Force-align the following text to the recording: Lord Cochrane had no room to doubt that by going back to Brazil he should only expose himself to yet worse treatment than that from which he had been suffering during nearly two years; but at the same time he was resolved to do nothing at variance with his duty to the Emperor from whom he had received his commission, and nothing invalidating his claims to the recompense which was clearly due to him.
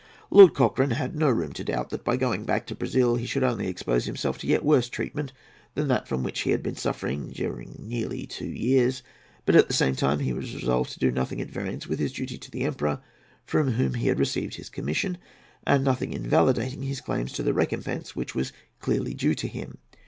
Lord 0.31 0.55
Cochrane 0.55 0.89
had 0.97 1.15
no 1.15 1.29
room 1.29 1.53
to 1.53 1.63
doubt 1.63 1.91
that 1.91 2.03
by 2.03 2.17
going 2.17 2.43
back 2.43 2.65
to 2.65 2.75
Brazil 2.75 3.17
he 3.17 3.27
should 3.27 3.43
only 3.43 3.67
expose 3.67 4.05
himself 4.05 4.39
to 4.39 4.47
yet 4.47 4.65
worse 4.65 4.89
treatment 4.89 5.31
than 5.75 5.89
that 5.89 6.07
from 6.07 6.23
which 6.23 6.39
he 6.39 6.49
had 6.49 6.63
been 6.63 6.75
suffering 6.75 7.29
during 7.29 7.75
nearly 7.77 8.25
two 8.25 8.47
years; 8.47 9.03
but 9.45 9.55
at 9.55 9.67
the 9.67 9.75
same 9.75 9.95
time 9.95 10.17
he 10.17 10.33
was 10.33 10.55
resolved 10.55 10.91
to 10.93 10.99
do 10.99 11.11
nothing 11.11 11.39
at 11.39 11.51
variance 11.51 11.85
with 11.85 11.99
his 11.99 12.13
duty 12.13 12.39
to 12.39 12.49
the 12.49 12.63
Emperor 12.63 12.99
from 13.45 13.73
whom 13.73 13.93
he 13.93 14.07
had 14.07 14.17
received 14.17 14.55
his 14.55 14.69
commission, 14.69 15.19
and 15.67 15.83
nothing 15.83 16.13
invalidating 16.13 16.81
his 16.81 16.99
claims 16.99 17.31
to 17.31 17.43
the 17.43 17.53
recompense 17.53 18.15
which 18.15 18.33
was 18.33 18.51
clearly 18.79 19.13
due 19.13 19.35
to 19.35 19.47
him. 19.47 19.77